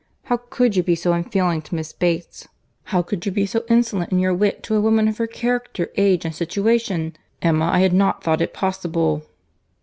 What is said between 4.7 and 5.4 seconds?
a woman of her